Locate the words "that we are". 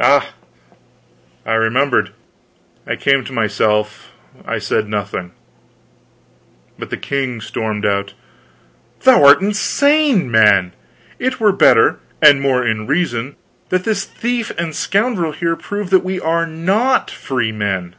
15.90-16.46